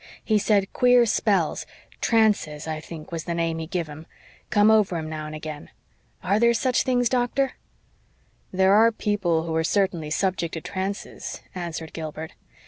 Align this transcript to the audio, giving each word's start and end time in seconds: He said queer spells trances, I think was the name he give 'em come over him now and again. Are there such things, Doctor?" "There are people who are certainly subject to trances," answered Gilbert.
He 0.23 0.39
said 0.39 0.73
queer 0.73 1.05
spells 1.05 1.67
trances, 2.01 2.67
I 2.67 2.79
think 2.79 3.11
was 3.11 3.25
the 3.25 3.35
name 3.35 3.59
he 3.59 3.67
give 3.67 3.87
'em 3.87 4.07
come 4.49 4.71
over 4.71 4.97
him 4.97 5.07
now 5.07 5.27
and 5.27 5.35
again. 5.35 5.69
Are 6.23 6.39
there 6.39 6.55
such 6.55 6.81
things, 6.81 7.07
Doctor?" 7.07 7.51
"There 8.51 8.73
are 8.73 8.91
people 8.91 9.43
who 9.43 9.55
are 9.55 9.63
certainly 9.63 10.09
subject 10.09 10.55
to 10.55 10.61
trances," 10.61 11.41
answered 11.53 11.93
Gilbert. 11.93 12.33